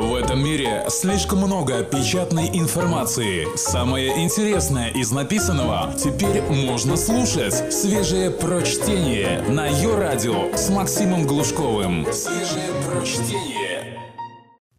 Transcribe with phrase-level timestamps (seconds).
[0.00, 3.46] В этом мире слишком много печатной информации.
[3.54, 7.70] Самое интересное из написанного теперь можно слушать.
[7.70, 12.06] Свежее прочтение на ее радио с Максимом Глушковым.
[12.14, 13.98] Свежее прочтение.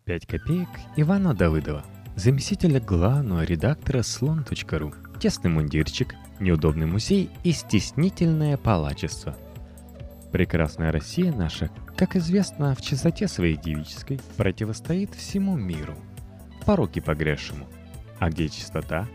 [0.05, 1.85] 5 копеек Ивана Давыдова,
[2.15, 4.93] заместителя главного редактора слон.ру.
[5.19, 9.37] Тесный мундирчик, неудобный музей и стеснительное палачество.
[10.31, 11.69] Прекрасная Россия наша
[12.01, 15.93] как известно, в чистоте своей девической противостоит всему миру,
[16.65, 17.67] пороки погрешему.
[18.17, 19.07] А где чистота,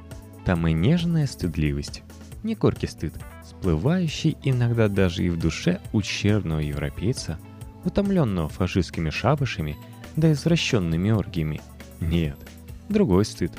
[0.44, 2.04] там и нежная стыдливость,
[2.44, 7.40] не коркий стыд, всплывающий иногда даже и в душе ущербного европейца,
[7.84, 9.76] утомленного фашистскими шабашами
[10.14, 11.60] да извращенными оргиями.
[11.98, 12.38] Нет,
[12.88, 13.50] другой стыд,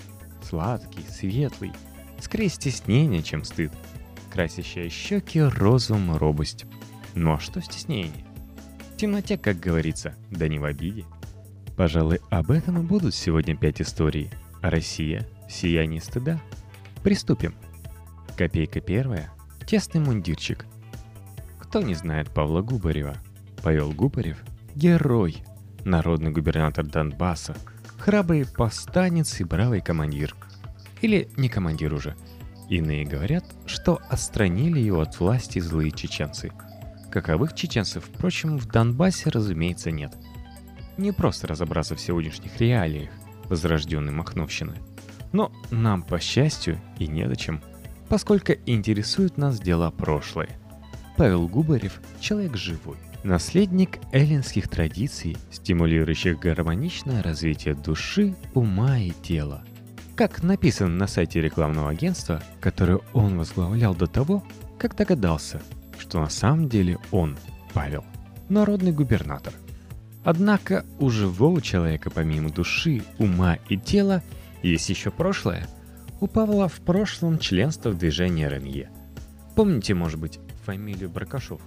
[0.42, 1.73] сладкий, светлый,
[2.22, 3.73] скорее стеснение, чем стыд,
[4.31, 6.66] красящая щеки розовым робость.
[7.17, 8.23] Ну а что стеснение?
[8.94, 11.03] В темноте, как говорится, да не в обиде.
[11.75, 14.30] Пожалуй, об этом и будут сегодня пять историй.
[14.62, 16.39] Россия, сияние стыда.
[17.02, 17.55] Приступим.
[18.38, 19.31] Копейка первая.
[19.66, 20.67] Тесный мундирчик.
[21.59, 23.16] Кто не знает Павла Губарева?
[23.64, 24.38] Павел Губарев–
[24.75, 25.38] герой,
[25.86, 27.58] народный губернатор Донбасса,
[27.97, 30.36] храбрый повстанец и бравый командир.
[31.02, 32.16] Или не командир уже.
[32.70, 36.52] Иные говорят, что отстранили его от власти злые чеченцы–
[37.09, 40.13] Каковых чеченцев, впрочем, в Донбассе, разумеется, нет.
[40.97, 43.09] Не просто разобраться в сегодняшних реалиях
[43.45, 44.75] возрожденной Махновщины.
[45.31, 47.61] Но нам, по счастью, и не зачем,
[48.09, 50.49] поскольку интересуют нас дела прошлое.
[51.16, 59.64] Павел Губарев– человек живой, наследник эллинских традиций, стимулирующих гармоничное развитие души, ума и тела.
[60.16, 64.44] Как написано на сайте рекламного агентства, которое он возглавлял до того,
[64.77, 65.61] как догадался–
[66.00, 67.38] что на самом деле он,
[67.73, 68.06] Павел,
[68.50, 69.53] народный губернатор.
[70.23, 74.22] Однако у живого человека помимо души, ума и тела
[74.62, 75.67] есть еще прошлое.
[76.20, 78.89] У Павла в прошлом членство в движении РНЕ.
[79.56, 81.61] Помните, может быть, фамилию Бракашов?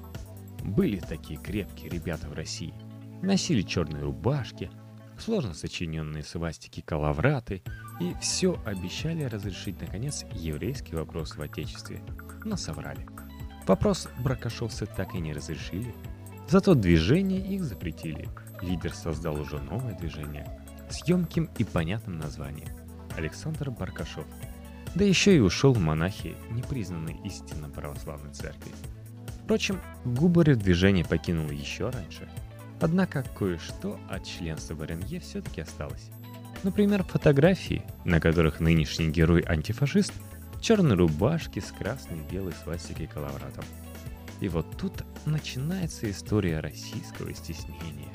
[0.62, 2.74] Были такие крепкие ребята в России.
[3.22, 4.70] Носили черные рубашки,
[5.18, 7.62] сложно сочиненные свастики калавраты
[8.00, 12.02] и все обещали разрешить, наконец, еврейский вопрос в Отечестве,
[12.44, 13.06] но соврали.
[13.70, 15.94] Вопрос бракошовцы так и не разрешили.
[16.48, 18.28] Зато движение их запретили.
[18.60, 20.60] Лидер создал уже новое движение
[20.90, 22.66] с емким и понятным названием–
[23.16, 24.26] Александр Баркашов.
[24.96, 28.72] Да еще и ушел в монахи, не признанной истинно православной церкви.
[29.44, 32.28] Впрочем, Губарев движение покинул еще раньше.
[32.80, 36.10] Однако кое-что от членства в РНЕ все-таки осталось.
[36.64, 40.12] Например, фотографии, на которых нынешний герой-антифашист–
[40.60, 43.64] черной рубашке с красной белой свастикой коловратом.
[44.40, 48.08] И вот тут начинается история российского стеснения.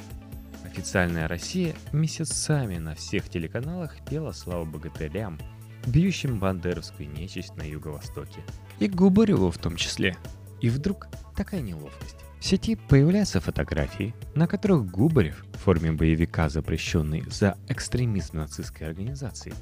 [0.64, 5.40] Официальная Россия месяцами на всех телеканалах пела славу богатырям,
[5.86, 8.42] бьющим бандеровскую нечисть на юго-востоке.
[8.80, 10.18] И Губареву в том числе.
[10.62, 12.18] И вдруг такая неловкость.
[12.40, 19.54] В сети появляются фотографии, на которых Губарев в форме боевика, запрещенный за экстремизм нацистской организации,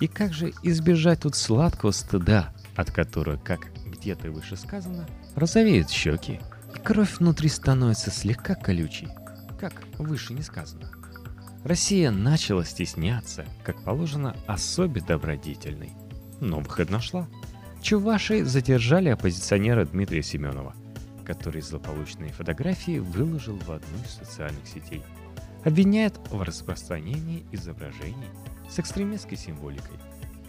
[0.00, 6.40] и как же избежать тут сладкого стыда, от которого, как где-то выше сказано, розовеют щеки,
[6.74, 9.08] и кровь внутри становится слегка колючей,
[9.58, 10.90] как выше не сказано.
[11.64, 15.92] Россия начала стесняться, как положено, особе добродетельной.
[16.40, 17.28] Но выход нашла.
[17.82, 20.74] Чуваши задержали оппозиционера Дмитрия Семенова,
[21.26, 25.02] который злополучные фотографии выложил в одну из социальных сетей.
[25.64, 28.28] Обвиняет в распространении изображений
[28.68, 29.98] с экстремистской символикой,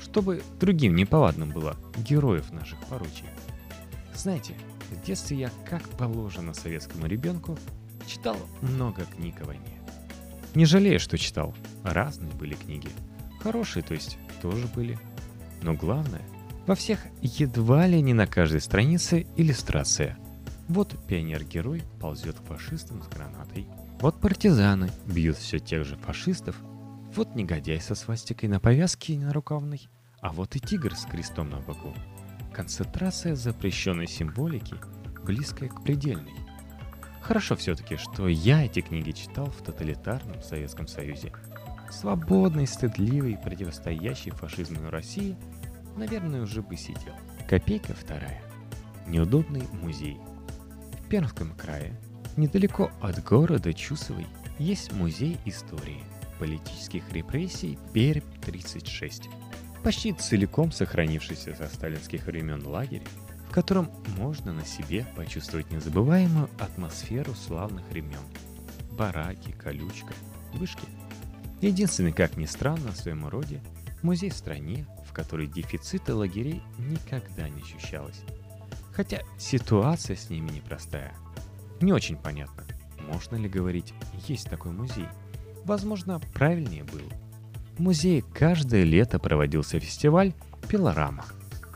[0.02, 3.26] чтобы другим неповадным было героев наших поручий.
[4.14, 4.56] Знаете,
[4.92, 7.58] в детстве я, как положено советскому ребенку,
[8.06, 9.80] читал много книг о войне.
[10.56, 11.54] Не жалею, что читал.
[11.84, 12.90] Разные были книги.
[13.42, 14.98] Хорошие, то есть, тоже были.
[15.62, 16.22] Но главное,
[16.66, 20.18] во всех едва ли не на каждой странице иллюстрация.
[20.68, 23.68] Вот пионер-герой ползет к фашистам с гранатой.
[24.02, 26.56] Вот партизаны бьют все тех же фашистов
[27.16, 29.90] вот негодяй со свастикой на повязке и на рукавной,
[30.22, 31.94] а вот и тигр с крестом на боку.
[32.54, 34.76] Концентрация запрещенной символики
[35.24, 36.34] близкая к предельной.
[37.22, 41.34] Хорошо все-таки, что я эти книги читал в тоталитарном Советском Союзе.
[41.92, 45.36] Свободный, стыдливый, противостоящий фашизму России,
[45.98, 47.14] наверное, уже бы сидел.
[47.48, 48.42] Копейка вторая.
[49.08, 50.18] Неудобный музей.
[51.00, 52.00] В Пермском крае,
[52.38, 54.28] недалеко от города Чусовой,
[54.60, 56.04] есть музей истории–
[56.40, 59.30] политических репрессий Пермь-36.
[59.84, 63.04] Почти целиком сохранившийся со сталинских времен лагерь,
[63.48, 68.20] в котором можно на себе почувствовать незабываемую атмосферу славных времен.
[68.92, 70.14] Бараки, колючка,
[70.54, 70.86] вышки.
[71.62, 73.62] Единственный, как ни странно, в своем роде,
[74.02, 78.22] музей в стране, в которой дефицита лагерей никогда не ощущалось.
[78.94, 81.14] Хотя ситуация с ними непростая.
[81.82, 82.66] Не очень понятно,
[83.12, 83.94] можно ли говорить
[84.28, 85.08] «есть такой музей».
[85.66, 87.12] Возможно, правильнее было.
[87.78, 90.34] В музее каждое лето проводился фестиваль
[90.68, 91.26] «Пилорама».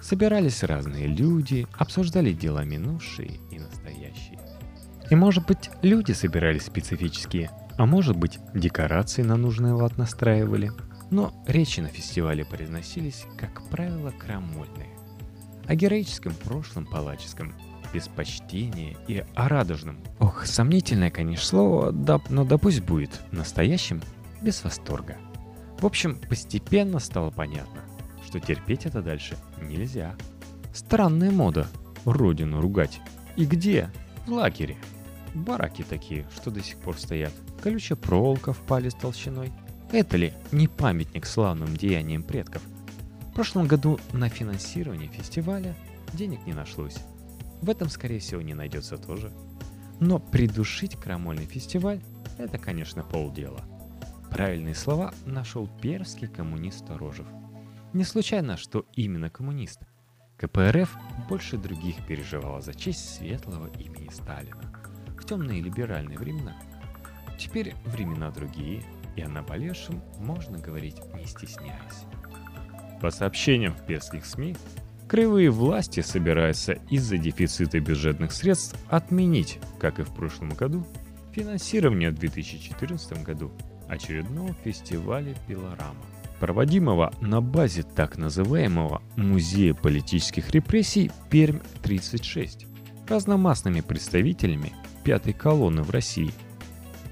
[0.01, 4.39] Собирались разные люди, обсуждали дела минувшие и настоящие.
[5.09, 10.71] И может быть, люди собирались специфические, а может быть, декорации на нужный лад настраивали.
[11.09, 14.89] Но речи на фестивале произносились, как правило, крамольные.
[15.68, 17.53] О героическом прошлом палаческом,
[17.93, 19.97] без почтения и о радужном.
[20.19, 24.01] Ох, сомнительное, конечно, слово, да, но да пусть будет настоящим,
[24.41, 25.17] без восторга.
[25.79, 27.81] В общем, постепенно стало понятно,
[28.25, 30.15] что терпеть это дальше нельзя.
[30.73, 31.67] Странная мода–
[32.05, 32.99] родину ругать.
[33.35, 33.89] И где?
[34.25, 34.77] В лагере.
[35.33, 37.33] Бараки такие, что до сих пор стоят.
[37.61, 39.51] Колючая проволока в палец толщиной.
[39.91, 42.61] Это ли не памятник славным деяниям предков?
[43.29, 45.75] В прошлом году на финансирование фестиваля
[46.13, 46.97] денег не нашлось.
[47.63, 49.31] В этом, скорее всего, не найдется тоже.
[50.01, 52.01] Но придушить крамольный фестиваль–
[52.38, 53.62] это, конечно, полдела.
[54.30, 57.25] Правильные слова нашел перский коммунист Рожев.
[57.94, 59.80] Не случайно, что именно коммунист.
[60.36, 60.94] КПРФ
[61.30, 64.74] больше других переживала за честь светлого имени Сталина
[65.18, 66.57] в темные либеральные времена.
[67.39, 68.83] Теперь времена другие,
[69.15, 72.04] и о наболевшем можно говорить не стесняясь.
[73.00, 74.57] По сообщениям в перских СМИ,
[75.13, 80.88] краевые власти собираются из-за дефицита бюджетных средств отменить, как и в прошлом году,
[81.33, 83.51] финансирование в 2014 году
[83.88, 86.04] очередного фестиваля «Пилорама»,
[86.39, 92.65] проводимого на базе так называемого Музея политических репрессий Пермь-36,
[93.07, 94.74] разномастными представителями
[95.04, 96.33] пятой колонны в России.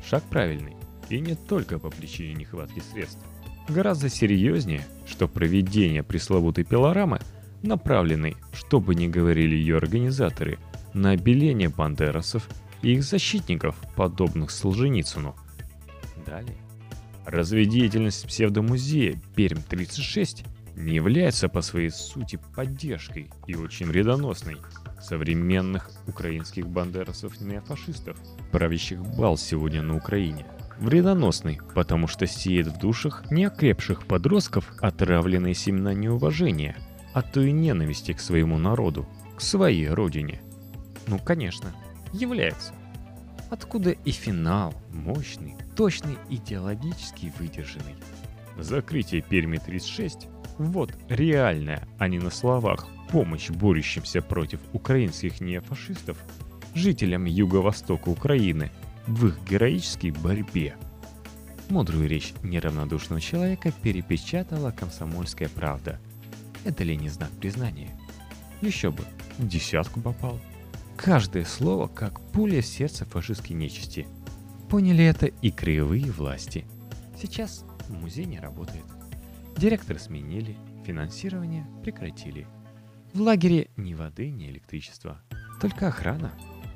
[0.03, 0.75] Шаг правильный,
[1.11, 3.23] и не только по причине нехватки средств.
[3.69, 7.19] Гораздо серьезнее, что проведение пресловутой пилорамы,
[7.63, 10.59] направленной, что бы ни говорили ее организаторы,
[10.93, 12.47] на обеление бандерасов
[12.81, 15.35] и их защитников, подобных Солженицыну.
[16.25, 16.57] Далее.
[17.25, 24.57] Разве деятельность псевдомузея Пермь-36 не является по своей сути поддержкой и очень вредоносной
[25.01, 28.17] современных украинских бандерасов-неофашистов,
[28.51, 30.45] правящих бал сегодня на Украине.
[30.79, 36.75] Вредоносный, потому что сеет в душах неокрепших подростков отравленные семена неуважения,
[37.13, 40.41] а то и ненависти к своему народу, к своей родине.
[41.07, 41.73] Ну, конечно,
[42.13, 42.73] является.
[43.49, 47.95] Откуда и финал, мощный, точный, идеологически выдержанный.
[48.57, 56.17] Закрытие Перми-36– вот реальная, а не на словах, помощь борющимся против украинских неофашистов
[56.73, 58.71] жителям юго-востока Украины
[59.07, 60.75] в их героической борьбе.
[61.69, 65.99] Мудрую речь неравнодушного человека перепечатала комсомольская правда.
[66.63, 67.97] Это ли не знак признания?
[68.61, 69.03] Еще бы,
[69.37, 70.39] в десятку попал.
[70.95, 74.07] Каждое слово как пуля в сердце фашистской нечисти.
[74.69, 76.65] Поняли это и краевые власти.
[77.19, 78.85] Сейчас музей не работает.
[79.57, 80.55] Директора сменили,
[80.85, 82.47] финансирование прекратили–
[83.13, 85.21] в лагере ни воды, ни электричества,
[85.59, 86.31] только охрана,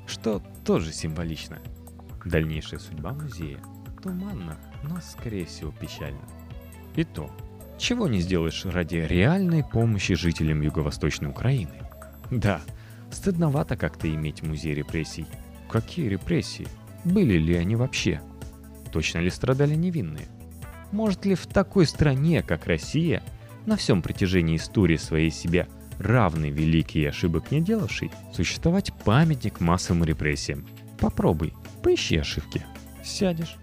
[0.06, 1.58] что тоже символично.
[2.26, 3.58] Дальнейшая судьба музея
[4.02, 6.20] туманна, но, скорее всего, печальна.
[6.94, 7.34] И то,
[7.78, 11.82] чего не сделаешь ради реальной помощи жителям Юго-Восточной Украины.
[12.30, 12.60] Да,
[13.10, 15.26] стыдновато как-то иметь музей репрессий.
[15.70, 16.68] Какие репрессии?
[17.04, 18.20] Были ли они вообще?
[18.92, 20.26] Точно ли страдали невинные?
[20.92, 23.22] Может ли в такой стране, как Россия,
[23.66, 25.66] на всем протяжении истории своей себя
[25.98, 30.66] равный великий и ошибок не делавший, существовать памятник массовым репрессиям.
[30.98, 31.52] Попробуй,
[31.82, 32.62] поищи ошибки.
[33.04, 33.56] Сядешь.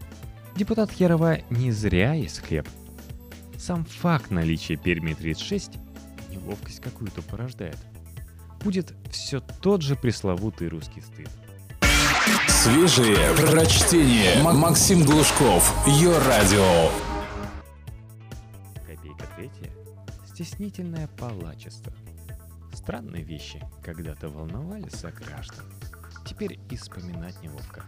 [0.55, 2.67] Депутат Ярова не зря есть хлеб.
[3.65, 5.79] Сам факт наличия Перми-36
[6.29, 7.77] неловкость какую-то порождает.
[8.61, 11.29] Будет все тот же пресловутый русский стыд.
[12.49, 14.43] Свежие прочтение.
[14.43, 15.73] Максим Глушков.
[15.87, 16.91] Ее радио.
[18.85, 19.71] Копейка третья.
[20.27, 21.93] Стеснительное палачество.
[22.73, 25.63] Странные вещи когда-то волновали сограждан.
[26.25, 27.85] Теперь и вспоминать неловко.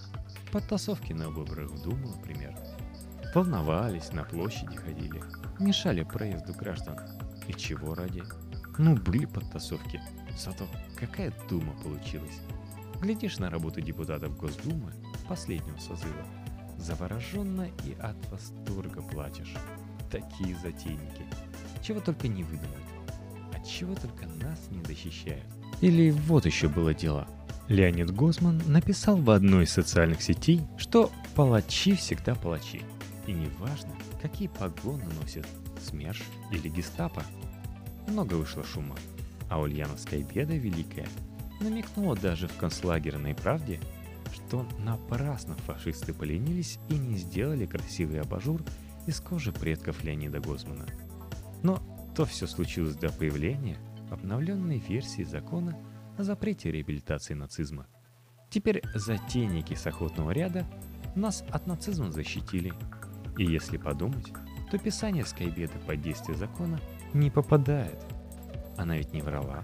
[0.53, 2.55] Подтасовки на выборах в Думу, например.
[3.33, 5.21] Волновались, на площади ходили.
[5.59, 6.97] Мешали проезду граждан.
[7.47, 8.23] И чего ради?
[8.77, 10.01] Ну, были подтасовки.
[10.37, 12.41] Зато какая дума получилась.
[13.01, 14.93] Глядишь на работу депутатов Госдумы
[15.27, 16.25] последнего созыва.
[16.77, 19.55] Завороженно и от восторга плачешь.
[20.11, 21.25] Такие затейники.
[21.81, 22.85] Чего только не выдумают
[23.65, 25.45] чего только нас не защищают.
[25.81, 27.27] Или вот еще было дело.
[27.67, 32.81] Леонид Гозман написал в одной из социальных сетей, что палачи всегда палачи.
[33.27, 35.47] И не важно, какие погоны носит
[35.81, 37.23] СМЕРШ или гестапо.
[38.07, 38.95] Много вышло шума,
[39.49, 41.07] а ульяновская беда великая
[41.59, 43.79] намекнула даже в концлагерной правде,
[44.33, 48.61] что напрасно фашисты поленились и не сделали красивый абажур
[49.07, 50.85] из кожи предков Леонида Гозмана.
[51.63, 51.81] Но
[52.15, 53.77] то все случилось до появления
[54.11, 55.77] обновленной версии закона
[56.17, 57.87] о запрете реабилитации нацизма.
[58.49, 60.65] Теперь затейники с охотного ряда
[61.15, 62.73] нас от нацизма защитили.
[63.37, 64.31] И если подумать,
[64.71, 66.79] то писание Скайбеды под действие закона
[67.13, 67.99] не попадает.
[68.77, 69.63] Она ведь не врала.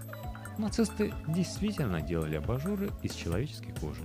[0.58, 4.02] Нацисты действительно делали абажуры из человеческой кожи.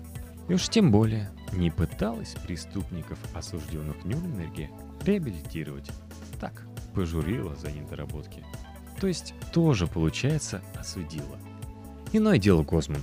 [0.48, 4.70] И уж тем более не пыталась преступников, осужденных в Нюрнберге,
[5.04, 5.92] реабилитировать.
[6.40, 8.46] Так, пожурила за недоработки.
[9.00, 11.38] То есть тоже, получается, осудила.
[12.14, 13.02] Иное дело Косман.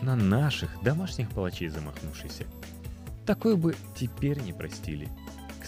[0.00, 2.44] На наших домашних палачей замахнувшийся.
[3.26, 5.08] Такое бы теперь не простили.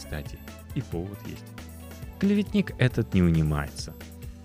[0.04, 0.38] Кстати,
[0.74, 1.44] и повод есть.
[2.20, 3.94] Клеветник этот не унимается.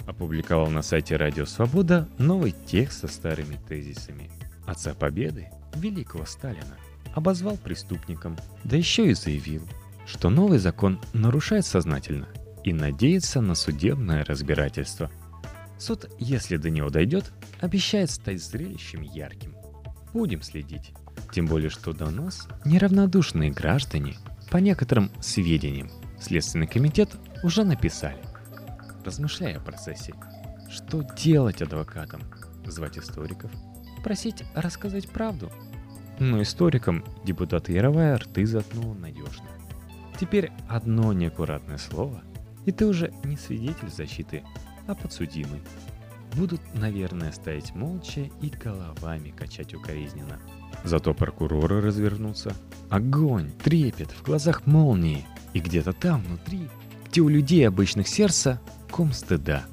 [0.07, 4.31] Опубликовал на сайте Радио Свобода новый текст со старыми тезисами.
[4.65, 6.77] Отца Победы, великого Сталина,
[7.13, 9.67] обозвал преступником, да еще и заявил,
[10.07, 12.29] что новый закон нарушает сознательно
[12.63, 15.11] и надеется на судебное разбирательство.
[15.77, 19.55] Суд, если до него дойдет, обещает стать зрелищем ярким.
[20.13, 20.91] Будем следить.
[21.33, 24.15] Тем более, что до нас неравнодушные граждане,
[24.49, 25.89] по некоторым сведениям,
[26.19, 27.09] Следственный комитет
[27.43, 28.19] уже написали.
[29.05, 30.13] Размышляя о процессе,
[30.69, 32.21] что делать адвокатам?
[32.65, 33.51] Звать историков?
[34.03, 35.49] Просить рассказать правду?
[36.19, 39.47] Но историкам депутат Яровая рты заткнула надежно.
[40.19, 42.21] Теперь одно неаккуратное слово,
[42.65, 44.43] и ты уже не свидетель защиты,
[44.85, 45.61] а подсудимый.
[46.35, 50.39] Будут, наверное, стоять молча и головами качать укоризненно.
[50.83, 52.55] Зато прокуроры развернутся.
[52.89, 55.25] Огонь, трепет, в глазах молнии.
[55.53, 56.69] И где-то там, внутри,
[57.09, 59.65] где у людей обычных сердца, ком стыда.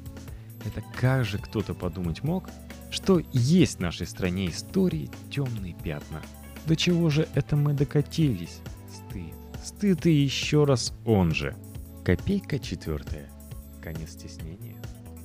[0.65, 2.49] Это как же кто-то подумать мог,
[2.89, 6.21] что есть в нашей стране истории темные пятна.
[6.65, 8.59] До чего же это мы докатились?
[8.91, 9.33] Стыд.
[9.63, 11.55] Стыд и еще раз он же.
[12.03, 13.29] Копейка четвертая.
[13.81, 14.75] Конец стеснения.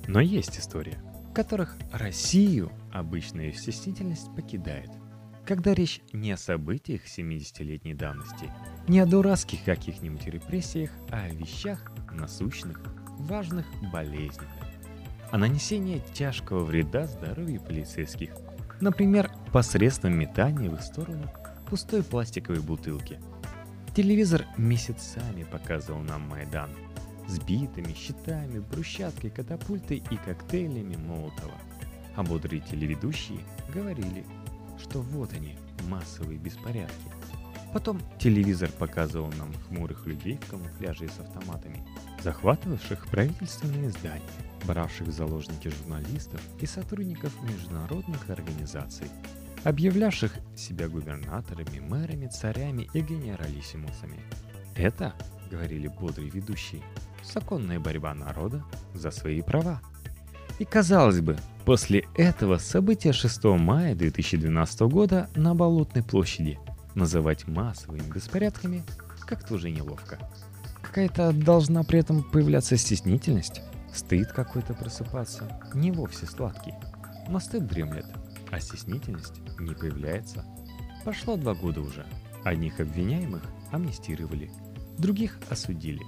[0.07, 4.89] Но есть история, в которых Россию обычная стеснительность покидает.
[5.45, 8.49] Когда речь не о событиях 70-летней давности,
[8.87, 12.81] не о дурацких каких-нибудь репрессиях, а о вещах насущных,
[13.19, 14.49] важных, болезненных.
[15.31, 18.31] О нанесении тяжкого вреда здоровью полицейских,
[18.79, 21.29] например, посредством метания в их сторону
[21.69, 23.19] пустой пластиковой бутылки–
[23.95, 26.71] Телевизор месяцами показывал нам Майдан
[27.27, 31.53] с битами, щитами, брусчаткой, катапультой и коктейлями Молотова.
[32.15, 34.25] А бодрые телеведущие говорили,
[34.77, 35.55] что вот они,
[35.87, 37.11] массовые беспорядки.
[37.73, 41.83] Потом телевизор показывал нам хмурых людей в камуфляже и с автоматами,
[42.21, 44.21] захватывавших правительственные здания,
[44.65, 49.07] бравших в заложники журналистов и сотрудников международных организаций–
[49.63, 54.19] объявлявших себя губернаторами, мэрами, царями и генералиссимусами.
[54.75, 55.13] Это,
[55.49, 56.81] говорили бодрые ведущие,
[57.23, 58.63] законная борьба народа
[58.93, 59.81] за свои права.
[60.59, 66.59] И казалось бы, после этого события 6 мая 2012 года на Болотной площади
[66.95, 68.83] называть массовыми беспорядками
[69.25, 70.19] как-то уже неловко.
[70.81, 73.61] Какая-то должна при этом появляться стеснительность,
[73.93, 76.73] стыд какой-то просыпаться, не вовсе сладкий.
[77.29, 78.05] Но стыд дремлет,
[78.51, 80.45] а стеснительность не появляется.
[81.03, 82.05] Прошло два года уже.
[82.43, 83.41] Одних обвиняемых
[83.71, 84.51] амнистировали,
[84.97, 86.01] других осудили.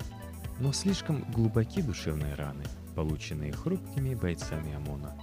[0.60, 2.64] Но слишком глубоки душевные раны,
[2.96, 5.16] полученные хрупкими бойцами ОМОНа,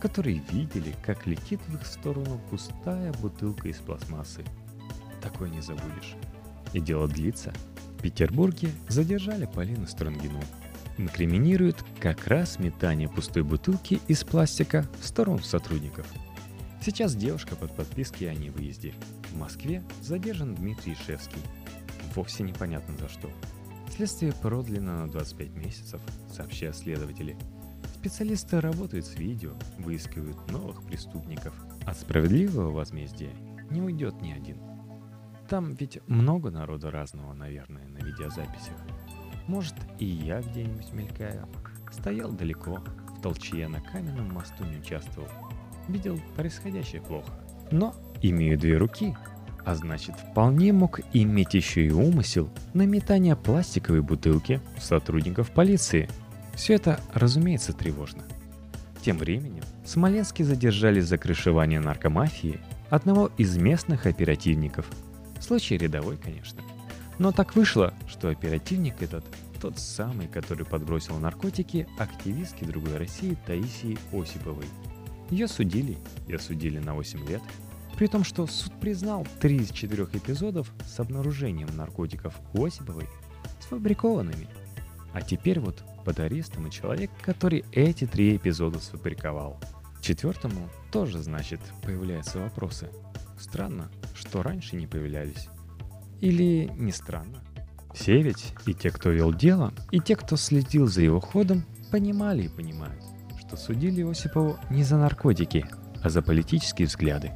[0.00, 4.44] которые видели, как летит в их сторону пустая бутылка из пластмассы.
[5.20, 6.14] Такое не забудешь.
[6.72, 7.52] И дело длится.
[7.98, 10.40] В Петербурге задержали Полину Странгину.
[10.98, 16.06] Инкриминируют как раз метание пустой бутылки из пластика в сторону сотрудников–
[16.86, 18.94] Сейчас девушка под подпиской о невыезде.
[19.32, 21.42] В Москве задержан Дмитрий Ишевский.
[22.14, 23.28] Вовсе непонятно за что.
[23.96, 26.00] Следствие продлено на 25 месяцев,
[26.30, 27.36] сообщают следователи.
[27.94, 31.54] Специалисты работают с видео, выискивают новых преступников.
[31.86, 33.34] От справедливого возмездия
[33.70, 34.58] не уйдет ни один.
[35.48, 38.76] Там ведь много народа разного, наверное, на видеозаписях.
[39.46, 41.48] Может, и я где-нибудь мелькаю.
[41.90, 42.84] Стоял далеко,
[43.16, 45.28] в толчье на каменном мосту не участвовал
[45.88, 47.32] видел происходящее плохо.
[47.70, 49.16] Но имею две руки,
[49.66, 56.08] а значит вполне мог иметь еще и умысел на метание пластиковой бутылки сотрудников полиции.
[56.54, 58.22] Все это, разумеется, тревожно.
[59.02, 64.86] Тем временем в Смоленске задержали за крышевание наркомафии одного из местных оперативников.
[65.40, 66.62] Случай рядовой, конечно.
[67.18, 69.24] Но так вышло, что оперативник этот
[69.60, 74.66] тот самый, который подбросил наркотики активистке другой России Таисии Осиповой.
[75.30, 77.42] Ее судили, ее судили на 8 лет,
[77.96, 83.08] при том, что суд признал три из четырех эпизодов с обнаружением наркотиков у Осиповой
[83.60, 84.48] сфабрикованными.
[85.12, 89.58] А теперь вот под арестом и человек, который эти три эпизода сфабриковал.
[90.02, 92.90] Четвертому тоже, значит, появляются вопросы.
[93.38, 95.48] Странно, что раньше не появлялись.
[96.20, 97.42] Или не странно.
[97.94, 102.42] Все ведь, и те, кто вел дело, и те, кто следил за его ходом, понимали
[102.42, 103.02] и понимают,
[103.40, 105.66] что судили Осипову не за наркотики,
[106.02, 107.32] а за политические взгляды.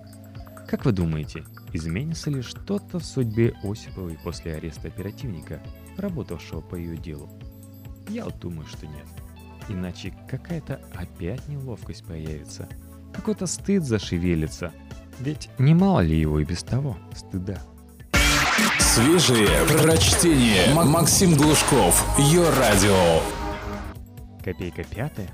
[0.70, 5.60] Как вы думаете, изменится ли что-то в судьбе Осиповой после ареста оперативника,
[5.96, 7.28] работавшего по ее делу?
[8.08, 9.06] Я вот думаю, что нет.
[9.68, 12.68] Иначе какая-то опять неловкость появится.
[13.12, 14.72] Какой-то стыд зашевелится.
[15.18, 17.60] Ведь немало ли его и без того стыда.
[18.78, 20.72] Свежие прочтение.
[20.72, 22.00] Максим Глушков.
[22.16, 23.20] Ее радио.
[24.44, 25.30] Копейка пятая.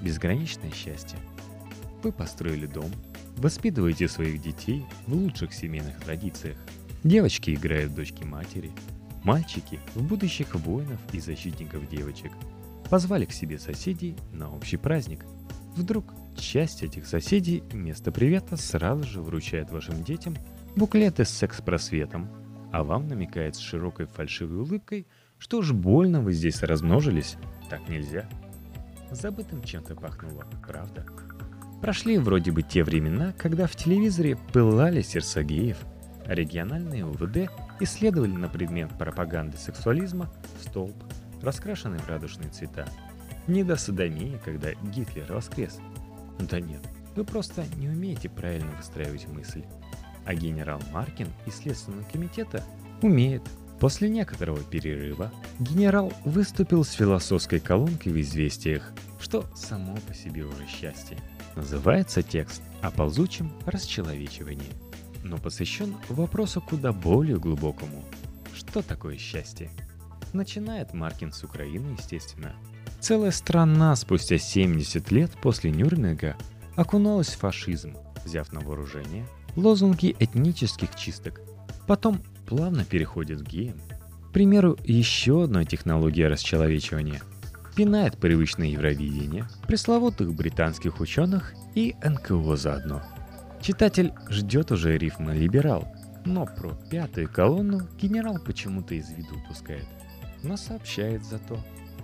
[0.00, 1.20] Безграничное счастье.
[2.02, 2.90] Вы построили дом,
[3.36, 6.58] воспитываете своих детей в лучших семейных традициях.
[7.04, 8.70] Девочки играют в дочки матери,
[9.24, 12.32] мальчики в будущих воинов и защитников девочек.
[12.90, 15.24] Позвали к себе соседей на общий праздник.
[15.76, 20.36] Вдруг часть этих соседей вместо привета сразу же вручает вашим детям
[20.76, 22.30] буклеты с секс-просветом–
[22.72, 25.06] а вам намекает с широкой фальшивой улыбкой,
[25.38, 27.36] что уж больно вы здесь размножились,
[27.68, 28.28] так нельзя.
[29.10, 31.06] Забытым чем-то пахнуло, правда?
[31.82, 35.76] Прошли вроде бы те времена, когда в телевизоре пылали сердца геев,
[36.26, 40.96] а региональные УВД исследовали на предмет пропаганды сексуализма столб,
[41.42, 42.86] раскрашенный в радужные цвета.
[43.46, 45.78] Не до садомии, когда Гитлер воскрес.
[46.38, 46.80] Да нет,
[47.16, 49.64] вы просто не умеете правильно выстраивать мысль
[50.24, 52.62] а генерал Маркин из Следственного комитета
[53.00, 53.42] умеет.
[53.80, 60.66] После некоторого перерыва генерал выступил с философской колонкой в «Известиях», что само по себе уже
[60.68, 61.18] счастье.
[61.56, 64.72] Называется текст о ползучем расчеловечивании,
[65.22, 68.04] но посвящен вопросу куда более глубокому.
[68.54, 69.70] Что такое счастье?
[70.32, 72.54] Начинает Маркин с Украины, естественно.
[73.00, 76.36] Целая страна спустя 70 лет после Нюрнберга
[76.76, 81.40] окуналась в фашизм, взяв на вооружение– лозунги этнических чисток.
[81.86, 83.80] Потом плавно переходит к геям.
[84.28, 87.20] К примеру, еще одна технология расчеловечивания.
[87.74, 93.02] Пинает привычное Евровидение, пресловутых британских ученых и НКО заодно.
[93.60, 95.86] Читатель ждет уже рифма «либерал»,
[96.24, 99.86] но про пятую колонну генерал почему-то из виду упускает.
[100.42, 101.58] Но сообщает зато.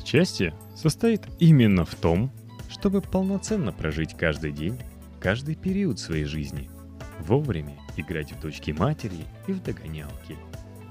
[0.04, 2.32] Счастье состоит именно в том,
[2.68, 4.78] чтобы полноценно прожить каждый день,
[5.20, 6.70] каждый период своей жизни–
[7.20, 10.36] Вовремя играть в дочки матери и в догонялки.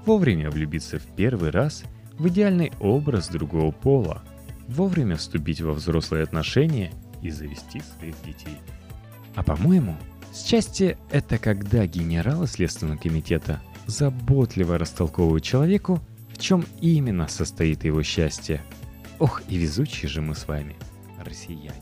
[0.04, 1.84] Вовремя влюбиться в первый раз
[2.18, 4.22] в идеальный образ другого пола.
[4.68, 8.58] Вовремя вступить во взрослые отношения и завести своих детей.
[9.34, 9.96] А по-моему,
[10.34, 16.00] счастье— это когда генералы Следственного комитета заботливо растолковывают человеку,
[16.30, 18.62] в чем именно состоит его счастье.
[19.18, 20.76] Ох, и везучие же мы с вами,
[21.24, 21.72] россияне.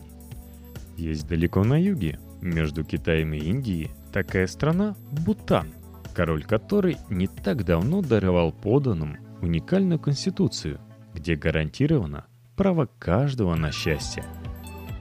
[0.96, 4.94] Есть далеко на юге, между Китаем и Индией, такая страна–
[5.26, 5.72] Бутан,
[6.14, 10.80] король которой не так давно даровал поданным уникальную конституцию,
[11.12, 14.24] где гарантировано право каждого на счастье.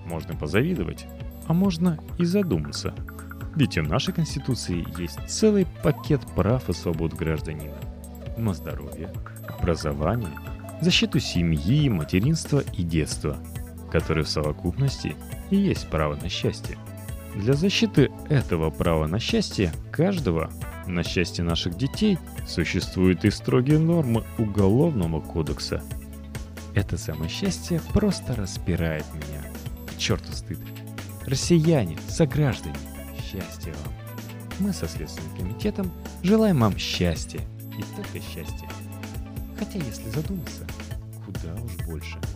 [0.05, 1.07] Можно позавидовать,
[1.47, 2.93] а можно и задуматься.
[3.55, 7.77] Ведь в нашей конституции есть целый пакет прав и свобод гражданина.
[8.37, 9.09] На здоровье,
[9.47, 10.37] образование,
[10.81, 13.37] защиту семьи, материнства и детства,
[13.91, 15.15] которые в совокупности
[15.49, 16.77] и есть право на счастье.
[17.33, 20.49] Для защиты этого права на счастье каждого,
[20.87, 25.81] на счастье наших детей, существуют и строгие нормы Уголовного кодекса.
[26.75, 29.43] Это самое счастье просто распирает меня.
[29.88, 30.59] К черту стыд.
[31.25, 32.75] Россияне, сограждане,
[33.17, 33.93] счастья вам.
[34.59, 37.39] Мы со Следственным комитетом желаем вам счастья.
[37.77, 38.69] И только счастья.
[39.57, 40.67] Хотя, если задуматься,
[41.25, 42.19] куда уж больше–